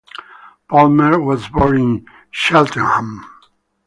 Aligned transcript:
Palmer 0.67 1.19
was 1.19 1.47
born 1.49 1.75
in 1.77 2.05
Cheltenham. 2.31 3.23